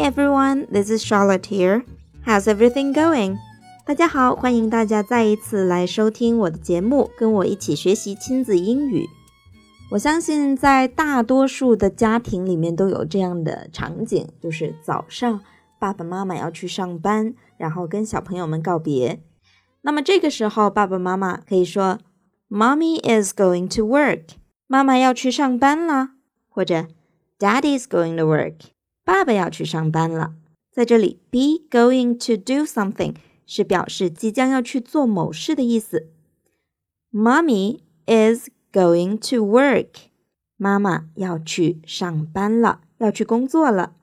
[0.00, 1.84] everyone, this is Charlotte here.
[2.24, 3.36] How's everything going?
[3.84, 9.06] 大家好，欢迎大家再一次来收听我的节目，跟我一起学习亲子英语。
[9.90, 15.42] 我相信在大多数的家庭里面都有这样的场景，就是早上
[15.78, 19.20] 爸爸妈妈要去上班，然后跟小朋友们告别。
[19.82, 24.36] 那么这个时候，爸爸妈妈可以说：“Mommy is going to work。”
[24.66, 26.12] 妈妈要去上班了，
[26.48, 26.86] 或者
[27.38, 28.70] “Daddy is going to work。”
[29.11, 30.35] 爸爸要去上班了。
[30.71, 33.13] 在这里，be going to do something
[33.45, 36.13] 是表示即将要去做某事的意思。
[37.11, 39.89] Mommy is going to work。
[40.55, 43.97] 妈妈要去上班了，要去工作了。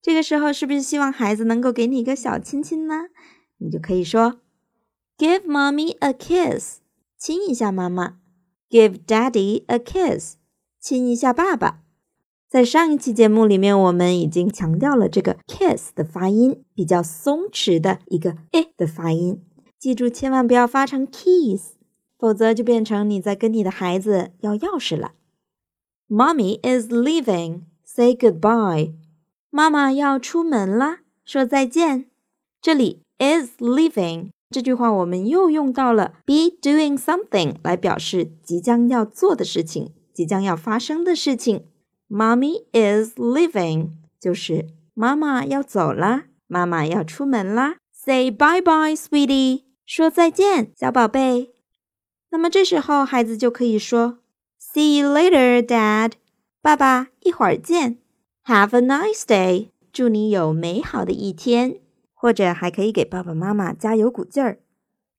[0.00, 3.08] 这个时候，是不是希望孩子能够给你一个小亲亲呢？
[3.58, 4.40] 你就可以说
[5.18, 6.78] ：“Give mommy a kiss。”
[7.20, 8.16] 亲一下妈妈。
[8.70, 10.36] “Give daddy a kiss。”
[10.80, 11.83] 亲一下爸爸。
[12.54, 19.42] 在上一期节目里面，我们已经强调了这个 kiss 的发音比较松弛的一个 e 的发音，
[19.76, 21.72] 记住千万不要发成 kiss，
[22.16, 25.14] 否则就变成你在跟你的孩子要钥匙了。
[26.08, 27.62] Mommy is leaving.
[27.84, 28.92] Say goodbye.
[29.50, 32.06] 妈妈要出门了，说再见。
[32.62, 41.64] 这里 is leaving 这句话我们又用到了 be doing something 来表示即将要做的事情，即将要发生的事情。
[42.14, 47.78] Mommy is leaving，就是妈妈要走了，妈妈要出门啦。
[47.92, 51.52] Say bye bye, sweetie，说再见，小宝贝。
[52.30, 54.18] 那么这时候孩子就可以说
[54.60, 56.12] ，See you later, Dad，
[56.62, 57.98] 爸爸一会儿见。
[58.44, 61.80] Have a nice day，祝你有美好的一天。
[62.12, 64.60] 或者还可以给爸爸妈妈加油鼓劲儿。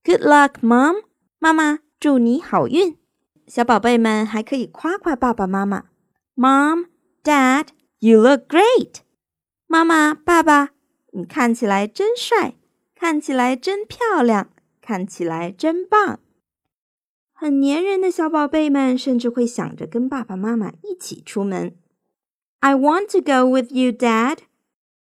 [0.03, 1.03] Good luck, Mom，
[1.39, 2.97] 妈妈祝你好运。
[3.47, 5.83] 小宝贝们还可以夸夸爸爸妈妈。
[6.34, 6.86] Mom,
[7.22, 9.00] Dad, you look great.
[9.66, 10.70] 妈妈、爸爸，
[11.12, 12.56] 你看起来真帅，
[12.94, 14.50] 看起来真漂亮，
[14.80, 16.20] 看起来真棒。
[17.32, 21.74] 很粘人的小宝贝们甚至会想着跟爸爸妈妈一起出门。
[22.58, 24.38] I want to go with you, Dad.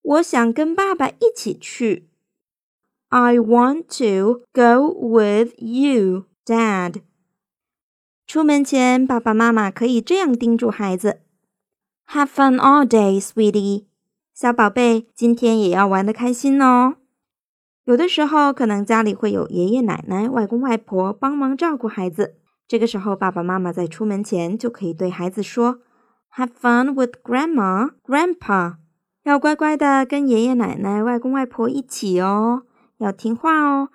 [0.02, 2.07] 我想跟爸爸一起去。
[3.09, 7.02] I want to go with you, Dad.
[8.25, 11.22] 出门前，爸爸妈妈可以这样叮嘱孩子。
[12.09, 13.87] Have fun all day, sweetie，
[14.32, 16.97] 小宝贝，今天也要玩的开心哦。
[17.84, 22.37] 有的时候可能家里会有爷爷奶奶、外公外婆帮忙照顾孩子，
[22.69, 25.81] 这个时候爸爸妈妈在出门前就可以对孩子说
[26.37, 28.76] ：“Have fun with grandma, grandpa。”
[29.25, 32.62] 要乖乖的跟爷爷奶奶、外公外婆一起哦，
[32.98, 33.88] 要听话哦。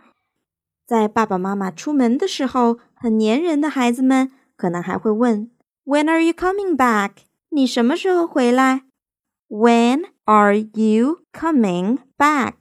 [0.86, 5.50] 在爸爸妈妈出门的时候，很粘人的孩子们可能还会问
[5.86, 7.12] ：“When are you coming back？”
[7.51, 8.83] 你什么时候回来？
[9.49, 12.55] When are you coming back?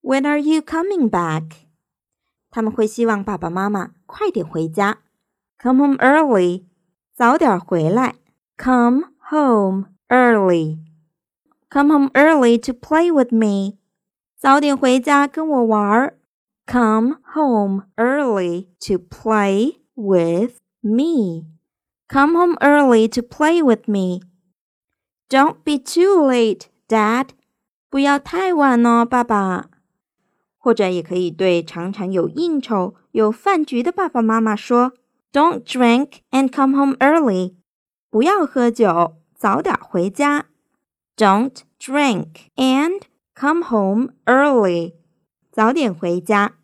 [0.00, 1.66] When are you coming back?
[2.50, 4.98] 他们会希望爸爸妈妈快点回家。
[5.58, 6.64] Come home early，
[7.14, 8.16] 早点回来。
[8.56, 10.78] Come home early.
[11.70, 13.78] Come home early to play with me，
[14.38, 16.18] 早点回家跟我玩儿。
[16.66, 21.46] Come home early to play with me.
[22.08, 24.20] Come home early to play with me.
[25.28, 27.28] Don't be too late, Dad.
[27.88, 29.70] 不要太晚哦，爸爸。
[30.58, 34.92] 或者也可以对常常有应酬、有饭局的爸爸妈妈说：“
[35.32, 37.54] Don't drink and come home early。”
[38.10, 40.46] 不要喝酒，早点回家。
[41.16, 43.00] Don't drink and
[43.34, 44.94] come home early。
[45.50, 46.54] 早点回家。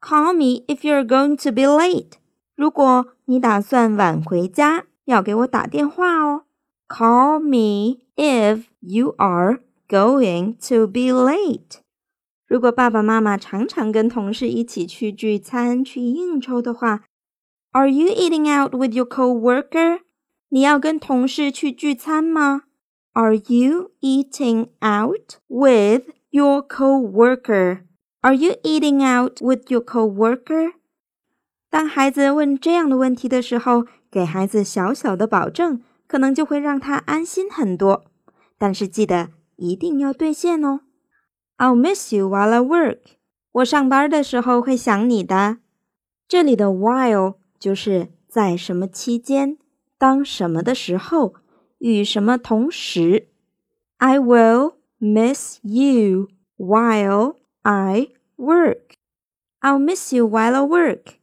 [0.00, 2.12] Call me if you're going to be late。
[2.56, 6.44] 如果你打算晚回家，要给我打电话哦。
[6.88, 11.80] Call me if you are going to be late。
[12.46, 17.04] 如果爸爸妈妈常常跟同事一起去聚餐、去应酬的话，
[17.72, 20.00] Are you eating out with your coworker？
[20.50, 22.64] 你要跟同事去聚餐吗？
[23.14, 30.72] Are you eating out with your coworker？Are you eating out with your coworker？
[31.69, 38.05] 当孩子问这样的问题的时候，给孩子小小的保证，可能就会让他安心很多。
[38.57, 40.81] 但是记得一定要兑现哦。
[41.57, 42.99] I'll miss you while I work。
[43.51, 45.57] 我上班的时候会想你的。
[46.27, 49.57] 这里的 while 就是在什么期间，
[49.97, 51.33] 当什么的时候，
[51.79, 53.27] 与什么同时。
[53.97, 58.93] I will miss you while I work.
[59.61, 61.16] I'll miss you while I work.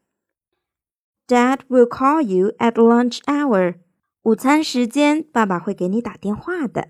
[1.27, 3.75] Dad will call you at lunch hour.
[4.23, 6.89] 午餐时间，爸爸会给你打电话的。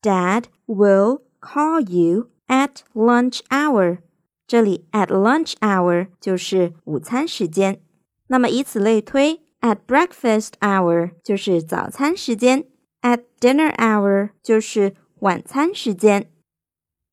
[0.00, 3.98] Dad will call you at lunch hour。
[4.46, 7.80] 这里 at lunch hour 就是午餐时间。
[8.28, 12.66] 那么以此类推，at breakfast hour 就是早餐时间，
[13.02, 16.30] at dinner hour 就是晚餐时间。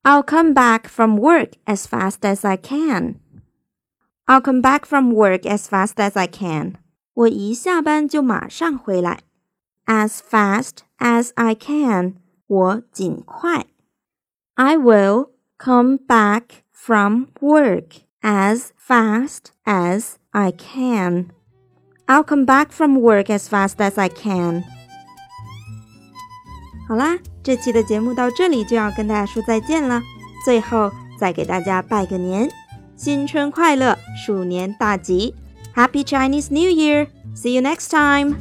[0.02, 3.16] I'll come back from work as fast as I can.
[4.26, 6.74] I'll come back from work as fast as I can.
[7.14, 9.20] 我一下班就马上回来。
[9.86, 12.14] As fast as I can.
[12.46, 13.66] 我尽快。
[14.54, 21.30] I will come back from work as fast as I can.
[22.06, 24.64] I'll come back from work as fast as I can.
[26.88, 30.02] 好啦，这期的节目到这里就要跟大家说再见了。
[30.44, 32.50] 最后再给大家拜个年，
[32.96, 35.34] 新春快乐，鼠年大吉！
[35.74, 37.08] Happy Chinese New Year!
[37.34, 38.36] See you next time.